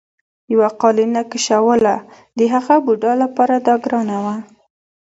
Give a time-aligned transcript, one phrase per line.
[0.53, 1.95] یوه قالینه کشوله
[2.37, 4.35] د هغه بوډا لپاره دا ګرانه وه.